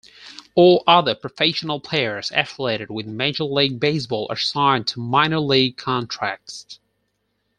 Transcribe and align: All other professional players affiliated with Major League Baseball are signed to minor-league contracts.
All 0.55 0.83
other 0.87 1.13
professional 1.13 1.79
players 1.79 2.31
affiliated 2.33 2.89
with 2.89 3.05
Major 3.05 3.43
League 3.43 3.79
Baseball 3.79 4.25
are 4.31 4.35
signed 4.35 4.87
to 4.87 4.99
minor-league 4.99 5.77
contracts. 5.77 6.79